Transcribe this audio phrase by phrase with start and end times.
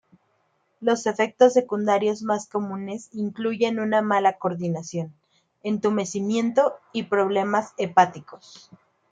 [0.79, 5.13] Los efectos secundarios más comunes incluyen una mala coordinación,
[5.61, 8.71] entumecimiento y problemas hepáticos.